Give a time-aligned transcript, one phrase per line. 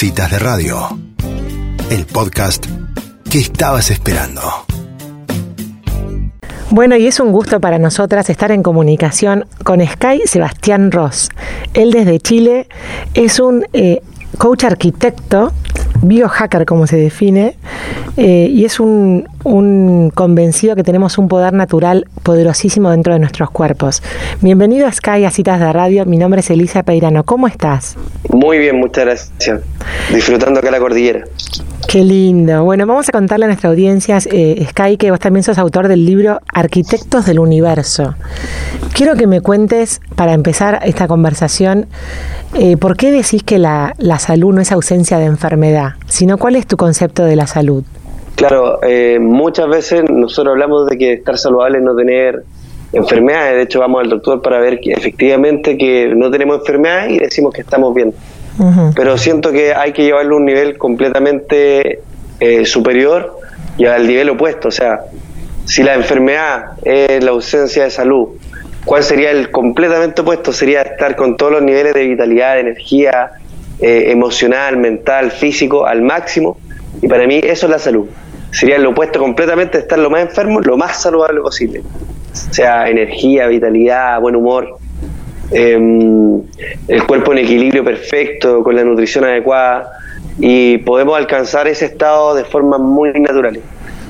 [0.00, 0.96] Citas de Radio,
[1.90, 2.64] el podcast
[3.28, 4.40] que estabas esperando.
[6.70, 11.30] Bueno, y es un gusto para nosotras estar en comunicación con Sky Sebastián Ross.
[11.74, 12.68] Él desde Chile
[13.14, 14.00] es un eh,
[14.38, 15.52] coach arquitecto,
[16.02, 17.56] biohacker como se define,
[18.16, 23.50] eh, y es un, un, convencido que tenemos un poder natural poderosísimo dentro de nuestros
[23.50, 24.02] cuerpos.
[24.40, 27.96] Bienvenido a Sky a Citas de Radio, mi nombre es Elisa Peirano, ¿cómo estás?
[28.30, 29.60] Muy bien, muchas gracias.
[30.12, 31.24] Disfrutando acá la cordillera.
[31.88, 32.64] Qué lindo.
[32.64, 36.04] Bueno, vamos a contarle a nuestra audiencia, eh, Sky, que vos también sos autor del
[36.04, 38.14] libro Arquitectos del Universo.
[38.94, 41.86] Quiero que me cuentes, para empezar esta conversación,
[42.52, 46.56] eh, ¿por qué decís que la, la, salud no es ausencia de enfermedad, sino cuál
[46.56, 47.82] es tu concepto de la salud?
[48.34, 52.42] Claro, eh, muchas veces nosotros hablamos de que estar saludable es no tener
[52.92, 53.54] enfermedades.
[53.54, 57.54] De hecho, vamos al doctor para ver que efectivamente que no tenemos enfermedades y decimos
[57.54, 58.12] que estamos bien
[58.94, 62.00] pero siento que hay que llevarlo a un nivel completamente
[62.40, 63.38] eh, superior
[63.76, 64.68] y al nivel opuesto.
[64.68, 65.02] O sea,
[65.64, 68.30] si la enfermedad es la ausencia de salud,
[68.84, 70.52] ¿cuál sería el completamente opuesto?
[70.52, 73.32] Sería estar con todos los niveles de vitalidad, de energía,
[73.80, 76.58] eh, emocional, mental, físico, al máximo.
[77.00, 78.06] Y para mí eso es la salud.
[78.50, 81.80] Sería lo opuesto completamente estar lo más enfermo, lo más saludable posible.
[81.80, 84.78] O sea, energía, vitalidad, buen humor
[85.50, 86.42] eh,
[86.88, 89.90] el cuerpo en equilibrio perfecto, con la nutrición adecuada
[90.38, 93.60] y podemos alcanzar ese estado de forma muy natural.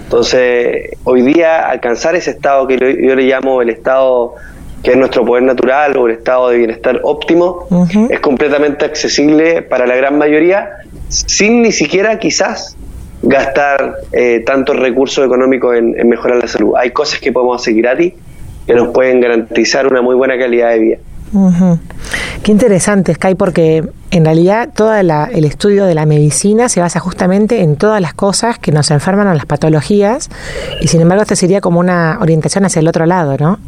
[0.04, 4.34] Entonces, hoy día alcanzar ese estado que yo le llamo el estado
[4.82, 7.66] que es nuestro poder natural o el estado de bienestar óptimo,
[8.10, 10.70] es completamente accesible para la gran mayoría,
[11.08, 12.76] sin ni siquiera quizás
[13.22, 16.74] gastar eh, tantos recursos económicos en, en, mejorar la salud.
[16.76, 18.14] Hay cosas que podemos hacer gratis
[18.66, 20.96] que nos pueden garantizar una muy buena calidad de vida.
[22.42, 27.62] Qué interesante, Sky, porque en realidad todo el estudio de la medicina se basa justamente
[27.62, 30.30] en todas las cosas que nos enferman a las patologías
[30.80, 33.58] y sin embargo esto sería como una orientación hacia el otro lado, ¿no?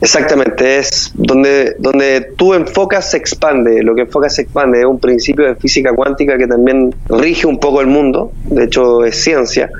[0.00, 5.00] Exactamente, es donde, donde tú enfocas se expande, lo que enfocas se expande, es un
[5.00, 9.70] principio de física cuántica que también rige un poco el mundo, de hecho es ciencia,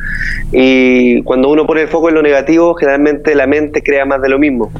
[0.53, 4.31] y cuando uno pone el foco en lo negativo, generalmente la mente crea más de
[4.31, 4.73] lo mismo.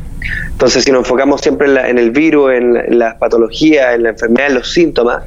[0.53, 4.49] Entonces si nos enfocamos siempre en, el virus, en, en las patologías, en la enfermedad,
[4.49, 5.23] en los síntomas,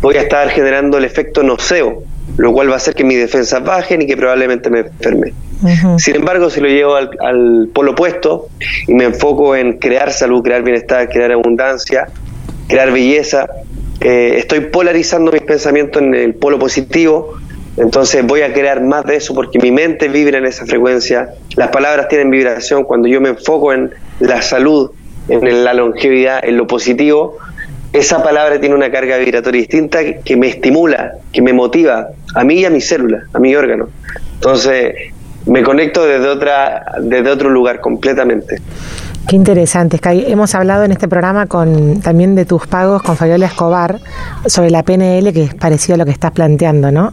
[0.00, 2.02] voy a estar generando el efecto noceo,
[2.36, 5.32] lo cual va a hacer que mis defensas bajen y que probablemente me enferme.
[5.98, 8.48] Sin embargo, si lo llevo al, polo opuesto
[8.88, 12.08] y me enfoco en crear salud, crear bienestar, crear abundancia,
[12.66, 13.48] crear belleza,
[14.00, 17.34] eh, estoy polarizando mis pensamientos en el polo positivo,
[17.76, 21.68] entonces voy a crear más de eso porque mi mente vibra en esa frecuencia, las
[21.68, 24.90] palabras tienen vibración, cuando yo me enfoco en la salud,
[25.28, 27.38] en la longevidad, en lo positivo,
[27.92, 32.60] esa palabra tiene una carga vibratoria distinta que me estimula, que me motiva a mí
[32.60, 33.88] y a mi célula, a mi órgano.
[34.34, 34.94] Entonces,
[35.46, 38.60] me conecto desde otra desde otro lugar completamente.
[39.28, 40.00] Qué interesante.
[40.02, 44.00] Hemos hablado en este programa con también de tus pagos con Fabiola Escobar
[44.46, 47.12] sobre la PNL, que es parecido a lo que estás planteando, ¿no?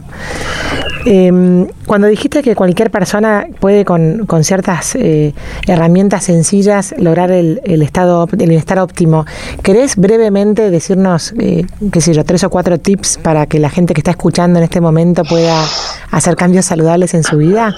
[1.06, 5.32] Eh, cuando dijiste que cualquier persona puede con, con ciertas eh,
[5.66, 9.24] herramientas sencillas lograr el, el, estado el bienestar óptimo,
[9.62, 13.94] ¿querés brevemente decirnos, eh, qué sé yo, tres o cuatro tips para que la gente
[13.94, 15.64] que está escuchando en este momento pueda
[16.10, 17.74] hacer cambios saludables en su vida?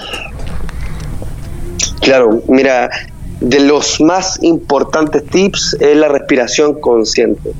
[2.01, 2.89] Claro, mira,
[3.39, 7.51] de los más importantes tips es la respiración consciente.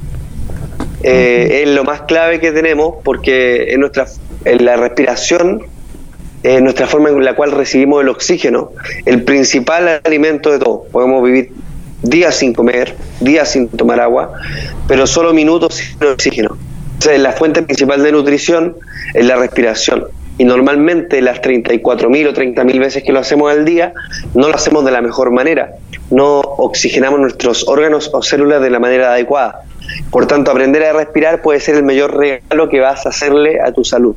[1.03, 4.07] Eh, es lo más clave que tenemos porque en nuestra
[4.45, 5.63] en la respiración
[6.43, 8.71] es nuestra forma en la cual recibimos el oxígeno,
[9.05, 10.83] el principal alimento de todo.
[10.91, 11.51] Podemos vivir
[12.01, 14.33] días sin comer, días sin tomar agua,
[14.87, 16.57] pero solo minutos sin oxígeno.
[17.17, 18.77] La fuente principal de nutrición
[19.13, 20.05] es la respiración
[20.37, 23.93] y normalmente las 34.000 o 30.000 veces que lo hacemos al día
[24.33, 25.73] no lo hacemos de la mejor manera,
[26.11, 29.61] no oxigenamos nuestros órganos o células de la manera adecuada.
[30.11, 33.71] Por tanto, aprender a respirar puede ser el mayor regalo que vas a hacerle a
[33.71, 34.15] tu salud.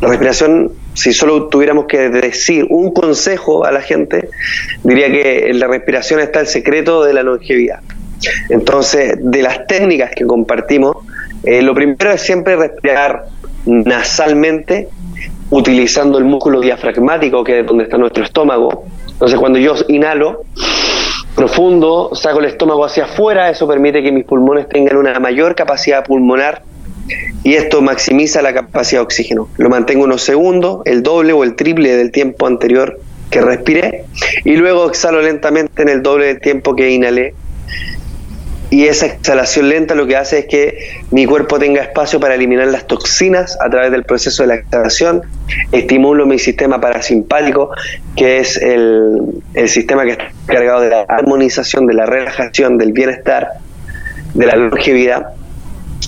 [0.00, 4.28] La respiración, si solo tuviéramos que decir un consejo a la gente,
[4.82, 7.80] diría que en la respiración está el secreto de la longevidad.
[8.50, 10.96] Entonces, de las técnicas que compartimos,
[11.44, 13.26] eh, lo primero es siempre respirar
[13.66, 14.88] nasalmente
[15.50, 18.84] utilizando el músculo diafragmático, que es donde está nuestro estómago.
[19.08, 20.44] Entonces, cuando yo inhalo
[21.34, 26.04] profundo, saco el estómago hacia afuera, eso permite que mis pulmones tengan una mayor capacidad
[26.04, 26.62] pulmonar
[27.44, 29.48] y esto maximiza la capacidad de oxígeno.
[29.56, 33.00] Lo mantengo unos segundos, el doble o el triple del tiempo anterior
[33.30, 34.04] que respiré
[34.44, 37.34] y luego exhalo lentamente en el doble del tiempo que inhalé.
[38.70, 40.78] y esa exhalación lenta lo que hace es que
[41.10, 45.22] mi cuerpo tenga espacio para eliminar las toxinas a través del proceso de la exhalación,
[45.72, 47.70] estimulo mi sistema parasimpático,
[48.16, 52.92] que es el, el sistema que está encargado de la armonización, de la relajación, del
[52.92, 53.48] bienestar,
[54.32, 55.34] de la longevidad,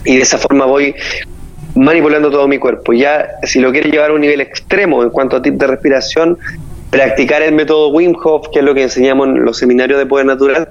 [0.04, 0.94] y de esa forma voy
[1.74, 2.92] manipulando todo mi cuerpo.
[2.92, 6.38] Ya si lo quiere llevar a un nivel extremo en cuanto a tip de respiración,
[6.90, 10.26] practicar el método Wim Hof, que es lo que enseñamos en los seminarios de Poder
[10.26, 10.68] Natural,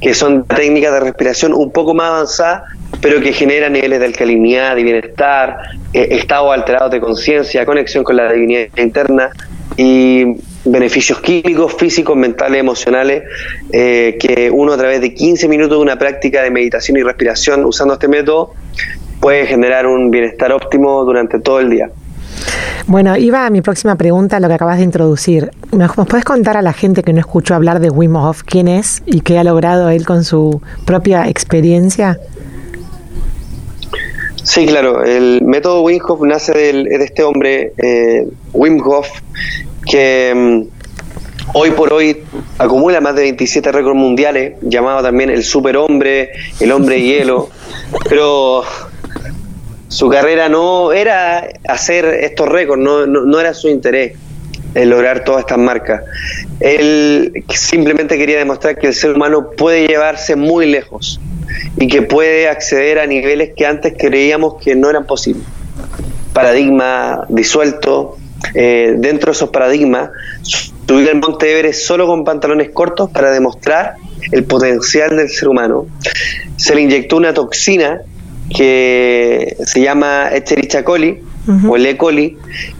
[0.00, 2.62] que son técnicas de respiración un poco más avanzadas,
[3.02, 5.58] pero que generan niveles de alcalinidad, de bienestar,
[5.92, 9.30] eh, estados alterados de conciencia, conexión con la divinidad interna
[9.76, 10.24] y
[10.64, 13.24] beneficios químicos, físicos, mentales, emocionales,
[13.70, 17.66] eh, que uno a través de 15 minutos de una práctica de meditación y respiración
[17.66, 18.54] usando este método
[19.26, 21.90] puede generar un bienestar óptimo durante todo el día.
[22.86, 25.50] Bueno, iba a mi próxima pregunta, lo que acabas de introducir.
[25.72, 29.02] ¿Nos puedes contar a la gente que no escuchó hablar de Wim Hof quién es
[29.04, 32.20] y qué ha logrado él con su propia experiencia?
[34.44, 35.02] Sí, claro.
[35.02, 39.08] El método Wim Hof nace de este hombre, eh, Wim Hof,
[39.90, 42.22] que mm, hoy por hoy
[42.58, 46.30] acumula más de 27 récords mundiales, llamado también el superhombre,
[46.60, 47.48] el hombre hielo.
[48.08, 48.62] Pero
[49.88, 54.14] su carrera no era hacer estos récords, no, no, era su interés
[54.74, 56.02] el lograr todas estas marcas.
[56.60, 61.20] Él simplemente quería demostrar que el ser humano puede llevarse muy lejos
[61.78, 65.44] y que puede acceder a niveles que antes creíamos que no eran posibles.
[66.32, 68.16] Paradigma disuelto,
[68.54, 70.10] eh, dentro de esos paradigmas,
[70.42, 73.94] subir el Monte Everest solo con pantalones cortos para demostrar
[74.32, 75.86] el potencial del ser humano.
[76.56, 78.02] Se le inyectó una toxina
[78.54, 81.20] que se llama Escherichia coli
[81.68, 81.96] o el E.
[81.96, 82.36] coli,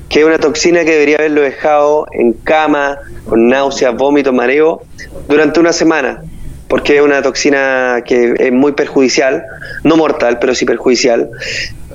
[0.08, 4.82] que es una toxina que debería haberlo dejado en cama, con náuseas, vómitos, mareo,
[5.28, 6.22] durante una semana,
[6.68, 9.44] porque es una toxina que es muy perjudicial,
[9.84, 11.30] no mortal, pero sí perjudicial.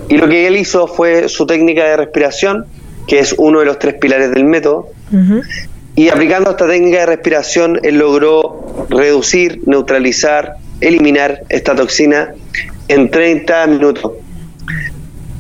[0.10, 2.66] Y lo que él hizo fue su técnica de respiración,
[3.08, 4.90] que es uno de los tres pilares del método,
[5.96, 12.34] y aplicando esta técnica de respiración, él logró reducir, neutralizar, eliminar esta toxina
[12.92, 14.12] en 30 minutos.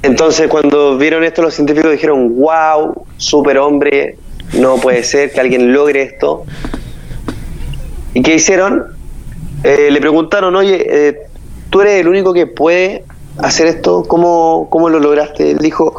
[0.03, 4.17] Entonces cuando vieron esto los científicos dijeron, wow, super hombre,
[4.53, 6.45] no puede ser que alguien logre esto.
[8.13, 8.85] ¿Y qué hicieron?
[9.63, 11.17] Eh, le preguntaron, oye, eh,
[11.69, 13.03] tú eres el único que puede
[13.37, 15.51] hacer esto, ¿Cómo, ¿cómo lo lograste?
[15.51, 15.95] Él dijo,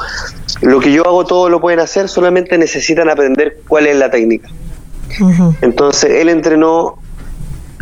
[0.62, 4.48] lo que yo hago todo lo pueden hacer, solamente necesitan aprender cuál es la técnica.
[5.60, 6.98] Entonces él entrenó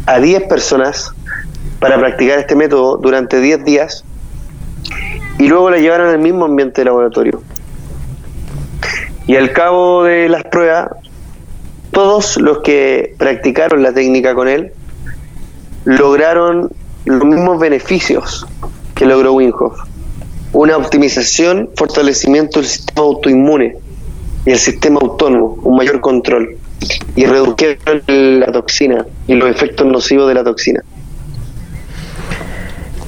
[0.06, 1.12] a 10 personas
[1.80, 4.04] para practicar este método durante 10 días
[5.38, 7.42] y luego la llevaron al mismo ambiente de laboratorio.
[9.26, 10.90] Y al cabo de las pruebas,
[11.90, 14.72] todos los que practicaron la técnica con él
[15.84, 16.70] lograron
[17.04, 18.46] los mismos beneficios
[18.94, 19.78] que logró Winhoff.
[20.52, 23.76] Una optimización, fortalecimiento del sistema autoinmune
[24.44, 26.56] y el sistema autónomo, un mayor control.
[27.14, 28.02] Y redujeron
[28.40, 30.82] la toxina y los efectos nocivos de la toxina.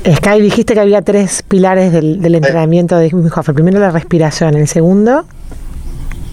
[0.05, 3.49] Sky, dijiste que había tres pilares del, entrenamiento de Wim Hof.
[3.49, 5.25] El primero la respiración, el segundo...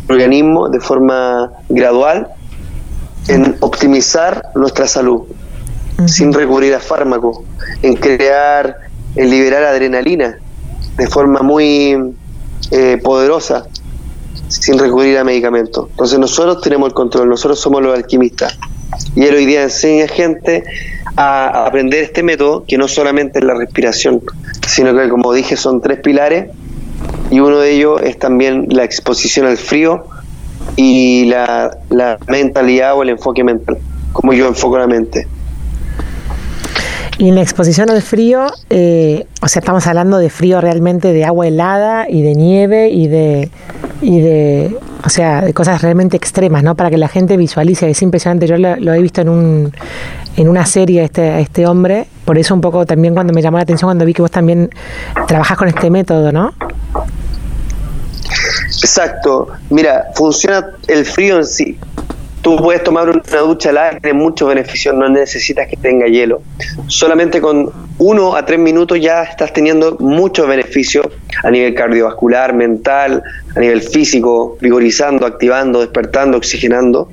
[0.07, 2.30] organismo de forma gradual
[3.27, 5.21] en optimizar nuestra salud,
[6.07, 7.42] sin recurrir a fármacos,
[7.83, 8.75] en crear,
[9.16, 10.39] en liberar adrenalina
[10.98, 12.16] de forma muy
[12.71, 13.68] eh, poderosa,
[14.48, 15.90] sin recurrir a medicamentos.
[15.92, 18.57] Entonces nosotros tenemos el control, nosotros somos los alquimistas.
[19.16, 20.64] Y él hoy día enseña gente
[21.16, 24.21] a, aprender este método, que no solamente es la respiración,
[24.68, 26.51] sino que como dije son tres pilares
[27.31, 30.06] y uno de ellos es también la exposición al frío
[30.75, 31.78] y la,
[32.28, 33.78] mentalidad o el enfoque mental,
[34.13, 35.28] como yo enfoco la mente.
[37.18, 41.25] Y en la exposición al frío, eh, o sea, estamos hablando de frío realmente de
[41.25, 43.49] agua helada y de nieve y de,
[44.01, 46.75] y de o sea, de cosas realmente extremas, ¿no?
[46.75, 48.47] Para que la gente visualice, es impresionante.
[48.47, 49.73] Yo lo, he visto en, un,
[50.35, 53.63] en una serie, este, este hombre, por eso un poco también cuando me llamó la
[53.63, 54.69] atención, cuando vi que vos también
[55.27, 56.53] trabajás con este método, ¿no?
[58.68, 59.47] Exacto.
[59.69, 61.77] Mira, funciona el frío en sí.
[62.41, 66.41] Tú puedes tomar una ducha helada que tiene muchos beneficios, no necesitas que tenga hielo.
[66.87, 71.06] Solamente con uno a tres minutos ya estás teniendo muchos beneficios
[71.44, 73.21] a nivel cardiovascular, mental,
[73.56, 77.09] a nivel físico, vigorizando, activando, despertando, oxigenando.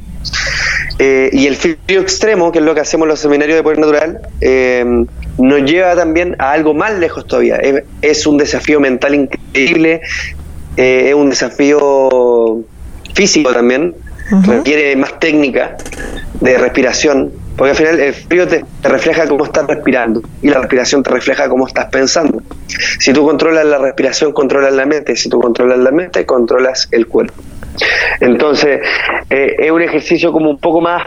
[0.99, 3.79] Eh, y el frío extremo, que es lo que hacemos en los seminarios de poder
[3.79, 5.05] natural, eh,
[5.39, 7.59] nos lleva también a algo más lejos todavía.
[8.01, 10.01] Es, un desafío mental increíble,
[10.77, 12.65] eh, es un desafío
[13.13, 13.95] físico también,
[14.45, 15.77] requiere más técnica
[16.41, 21.03] de respiración, porque al final el frío te, refleja cómo estás respirando y la respiración
[21.03, 22.43] te refleja cómo estás pensando.
[22.99, 27.07] Si tú controlas la respiración, controlas la mente, si tú controlas la mente, controlas el
[27.07, 27.43] cuerpo.
[28.21, 28.81] Entonces,
[29.31, 31.05] eh, es un ejercicio como un poco más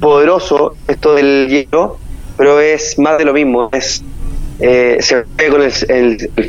[0.00, 1.98] poderoso esto del hielo,
[2.36, 4.02] pero es más de lo mismo, es
[4.58, 5.70] eh, se ve con el,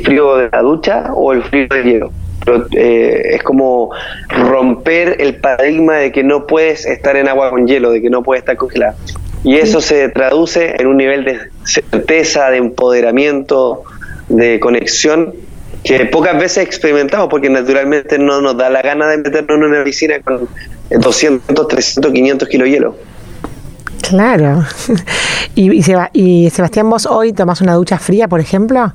[0.02, 2.12] frío de la ducha o el frío del hielo.
[2.44, 3.90] Pero, eh, es como
[4.28, 8.22] romper el paradigma de que no puedes estar en agua con hielo, de que no
[8.22, 8.96] puedes estar congelado.
[9.44, 13.84] Y eso se traduce en un nivel de certeza, de empoderamiento,
[14.28, 15.34] de conexión
[15.84, 19.84] que pocas veces experimentamos porque naturalmente no nos da la gana de meternos en una
[19.84, 20.48] piscina con
[20.90, 22.96] 200, 300, 500 kilos de hielo.
[24.02, 24.64] Claro.
[25.54, 28.92] ¿Y, y, y Sebastián, vos hoy tomás una ducha fría, por ejemplo?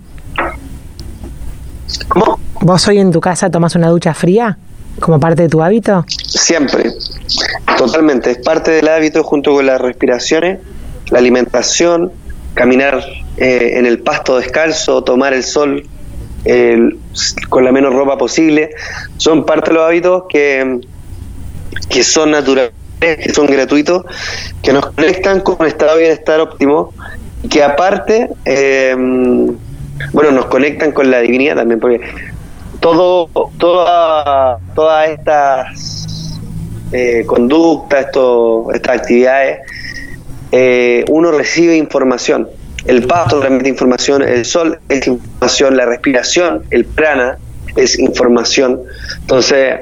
[2.08, 2.40] ¿Cómo?
[2.62, 4.58] ¿Vos hoy en tu casa tomás una ducha fría
[5.00, 6.06] como parte de tu hábito?
[6.08, 6.92] Siempre,
[7.78, 8.32] totalmente.
[8.32, 10.60] Es parte del hábito junto con las respiraciones,
[11.10, 12.12] la alimentación,
[12.54, 13.04] caminar
[13.38, 15.88] eh, en el pasto descalzo, tomar el sol
[17.50, 18.72] con la menos ropa posible.
[19.18, 20.82] Son parte de los hábitos que,
[21.90, 22.74] que son naturales
[23.04, 24.06] que son gratuitos,
[24.62, 26.94] que nos conectan con un estado de bienestar óptimo,
[27.50, 28.96] que aparte, eh,
[30.12, 32.02] bueno, nos conectan con la divinidad también, porque
[32.84, 36.40] todo, toda, todas estas
[36.92, 38.08] eh, conductas,
[38.74, 39.60] estas actividades,
[40.52, 42.50] eh, uno recibe información.
[42.86, 47.38] El pasto transmite información, el sol es información, la respiración, el prana
[47.78, 48.82] es información.
[49.22, 49.80] Entonces,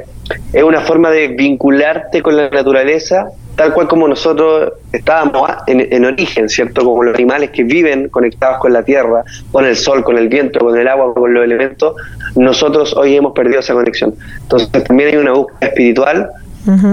[0.54, 6.48] es una forma de vincularte con la naturaleza, tal cual como nosotros estábamos en, origen,
[6.50, 6.84] ¿cierto?
[6.84, 10.60] Como los animales que viven conectados con la tierra, con el sol, con el viento,
[10.60, 11.96] con el agua, con los elementos,
[12.36, 14.16] nosotros hoy hemos perdido esa conexión.
[14.42, 16.30] Entonces también hay una búsqueda espiritual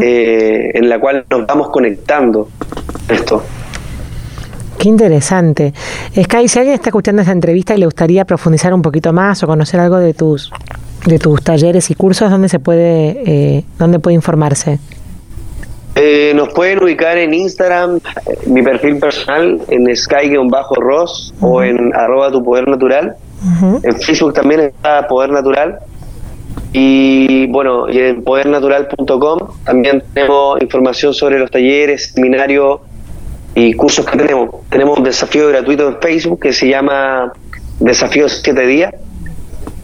[0.02, 2.48] eh, en la cual nos vamos conectando
[3.08, 3.42] esto.
[4.78, 5.74] Qué interesante.
[6.12, 9.46] Sky, si alguien está escuchando esta entrevista y le gustaría profundizar un poquito más o
[9.46, 10.52] conocer algo de tus
[11.06, 14.78] de tus talleres y cursos, ¿dónde se puede, eh, dónde puede informarse?
[15.94, 17.98] Eh, nos pueden ubicar en Instagram,
[18.46, 23.16] mi perfil personal, en sky-ross o en arroba tu poder natural.
[23.82, 25.78] En Facebook también está Poder Natural.
[26.72, 32.80] Y bueno, y en podernatural.com también tenemos información sobre los talleres, seminarios
[33.54, 34.50] y cursos que tenemos.
[34.68, 37.32] Tenemos un desafío gratuito en Facebook que se llama
[37.80, 38.94] Desafíos 7 días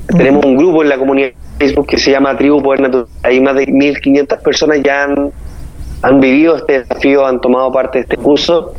[0.06, 3.06] tenemos un grupo en la comunidad de Facebook que se llama Tribu Poder Natural.
[3.22, 5.32] Hay más de 1.500 personas ya han,
[6.02, 8.74] han vivido este desafío, han tomado parte de este curso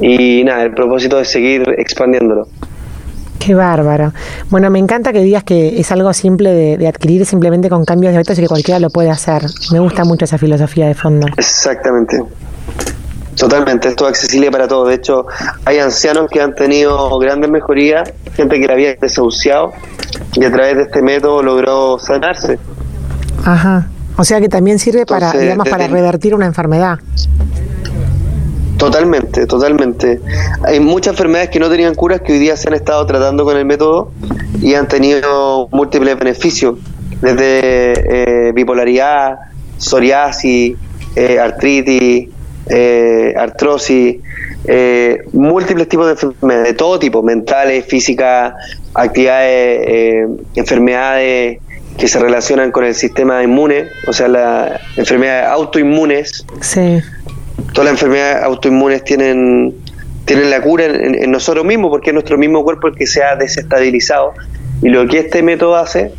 [0.00, 2.48] y nada, el propósito es seguir expandiéndolo.
[3.38, 4.12] Qué bárbaro.
[4.50, 8.16] Bueno, me encanta que digas que es algo simple de, adquirir simplemente con cambios de
[8.16, 9.42] hábitos y que cualquiera lo puede hacer.
[9.72, 11.26] Me gusta mucho esa filosofía de fondo.
[11.36, 12.22] Exactamente.
[13.36, 14.88] Totalmente, esto es accesible para todos.
[14.88, 15.26] De hecho,
[15.64, 19.72] hay ancianos que han tenido grandes mejorías, gente que la había desahuciado
[20.34, 22.58] y a través de este método logró sanarse.
[23.44, 23.86] Ajá.
[24.16, 26.98] O sea que también sirve para, digamos, para revertir una enfermedad.
[28.78, 30.20] Totalmente, totalmente.
[30.64, 33.56] Hay muchas enfermedades que no tenían curas que hoy día se han estado tratando con
[33.56, 34.12] el método
[34.62, 36.78] y han tenido múltiples beneficios,
[37.20, 39.38] desde eh, bipolaridad,
[39.76, 40.76] psoriasis,
[41.16, 42.28] eh, artritis,
[42.70, 44.16] eh, artrosis,
[44.64, 48.54] eh, múltiples tipos de enfermedades, de todo tipo, mentales, físicas,
[48.94, 51.58] actividades, eh, enfermedades
[51.96, 56.44] que se relacionan con el sistema inmune, o sea, las enfermedades autoinmunes.
[56.60, 57.00] Sí.
[57.72, 59.74] Todas las enfermedades autoinmunes tienen,
[60.24, 63.36] tienen la cura en, nosotros mismos, porque es nuestro mismo cuerpo el que se ha
[63.36, 64.32] desestabilizado.
[64.82, 66.12] Y lo que este método hace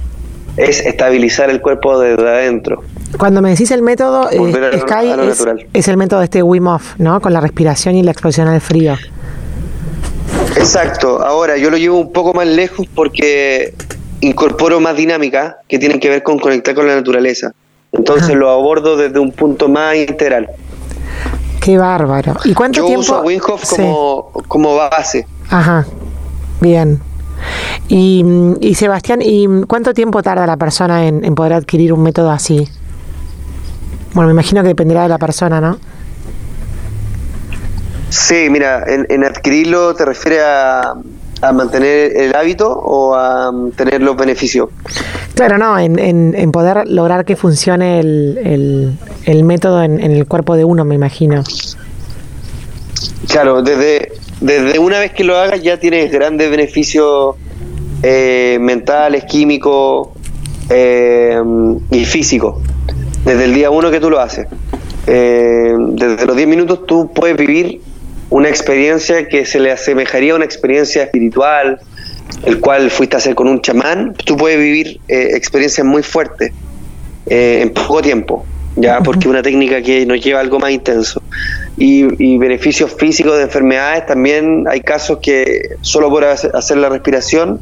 [0.57, 2.83] es estabilizar el cuerpo desde adentro.
[3.17, 5.11] Cuando me decís el método, eh, Sky
[5.73, 7.21] es, el método de este Wim Hof, ¿no?
[7.21, 8.95] Con la respiración y la exposición al frío.
[10.55, 11.23] Exacto.
[11.23, 13.73] Ahora, yo lo llevo un poco más lejos porque
[14.21, 17.53] incorporo más dinámica que tienen que ver con conectar con la naturaleza.
[17.91, 20.49] Entonces lo abordo desde un punto más integral.
[21.69, 22.35] Qué bárbaro.
[22.45, 23.01] ¿Y cuánto yo tiempo?
[23.01, 25.27] uso a Wim Hof como, como base.
[25.51, 25.85] Ajá.
[26.59, 26.99] Bien.
[27.89, 28.25] Y,
[28.59, 32.67] y, Sebastián, ¿y cuánto tiempo tarda la persona en poder adquirir un método así?
[34.13, 35.77] Bueno, me imagino que dependerá de la persona, ¿no?
[38.09, 40.95] Sí, mira, en, adquirirlo te refiere a,
[41.53, 44.69] mantener el hábito o a um, tener los beneficios?
[45.35, 50.65] Claro, no, en, en, poder lograr que funcione el, el, método en, el cuerpo de
[50.65, 51.43] uno, me imagino.
[53.29, 57.35] Claro, desde, desde una vez que lo hagas ya tienes grandes beneficios
[58.03, 60.09] eh, mentales, químicos
[60.69, 61.41] eh,
[61.91, 62.57] y físicos
[63.23, 64.47] desde el día uno que tú lo haces.
[65.07, 67.81] Eh, desde los 10 minutos tú puedes vivir
[68.29, 71.79] una experiencia que se le asemejaría a una experiencia espiritual,
[72.45, 76.51] el cual fuiste a hacer con un chamán, tú puedes vivir eh, experiencias muy fuertes
[77.25, 78.45] eh, en poco tiempo,
[78.75, 81.21] ya porque una técnica que nos lleva algo más intenso.
[81.77, 87.61] Y, beneficios físicos de enfermedades, también hay casos que solo por hacer la respiración,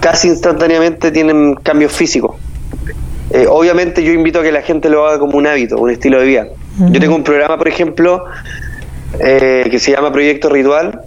[0.00, 2.36] casi instantáneamente tienen cambios físicos.
[3.30, 6.20] Eh, obviamente yo invito a que la gente lo haga como un hábito, un estilo
[6.20, 6.46] de vida.
[6.90, 8.24] Yo tengo un programa, por ejemplo,
[9.20, 11.02] eh, que se llama Proyecto Ritual,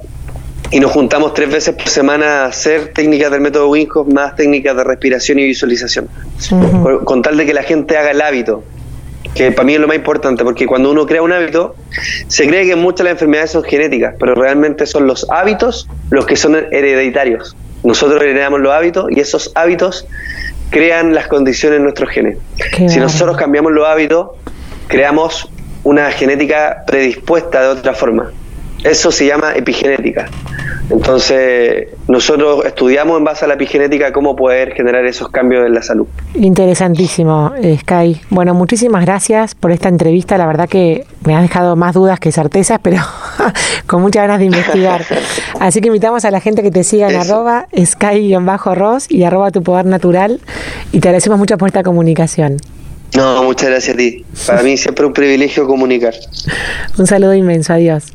[0.71, 4.75] y nos juntamos tres veces por semana a hacer técnicas del método Winhoff más técnicas
[4.75, 6.09] de respiración y visualización,
[7.05, 8.63] con, tal de que la gente haga el hábito,
[9.35, 11.75] que para mí es lo más importante, porque cuando uno crea un hábito,
[12.27, 16.25] se cree que muchas de las enfermedades son genéticas, pero realmente son los hábitos los
[16.25, 17.55] que son hereditarios.
[17.83, 20.07] Nosotros heredamos los hábitos y esos hábitos
[20.71, 22.37] crean las condiciones en nuestros genes.
[22.87, 24.31] si nosotros cambiamos los hábitos,
[24.87, 25.49] creamos
[25.85, 28.31] una genética predispuesta de otra forma.
[28.83, 30.27] Eso se llama epigenética.
[30.89, 35.81] Entonces, nosotros estudiamos en base a la epigenética cómo poder generar esos cambios en la
[35.81, 36.07] salud.
[36.35, 38.21] Interesantísimo, eh, Sky.
[38.29, 40.37] Bueno, muchísimas gracias por esta entrevista.
[40.37, 42.97] La verdad que me ha dejado más dudas que certezas, pero
[43.87, 45.03] con muchas ganas de investigar.
[45.59, 49.63] Así que invitamos a la gente que te siga en arroba sky-ross y arroba tu
[49.63, 50.39] poder natural.
[50.91, 52.57] Y te agradecemos mucho por esta comunicación.
[53.15, 54.25] No, muchas gracias a ti.
[54.45, 56.13] Para mí siempre un privilegio comunicar.
[56.97, 57.73] un saludo inmenso.
[57.73, 58.05] Adiós.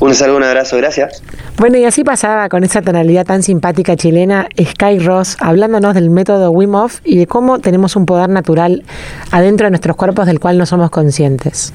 [0.00, 1.22] Un saludo, un abrazo, gracias.
[1.56, 6.50] Bueno, y así pasaba con esa tonalidad tan simpática chilena Sky Ross, hablándonos del método
[6.50, 8.82] Wim Hof y de cómo tenemos un poder natural
[9.30, 11.72] adentro de nuestros cuerpos del cual no somos conscientes.